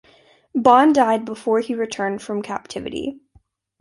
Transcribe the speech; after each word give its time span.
Bonne 0.55 0.93
died 0.93 1.25
before 1.25 1.59
he 1.59 1.75
returned 1.75 2.23
from 2.23 2.41
captivity. 2.41 3.19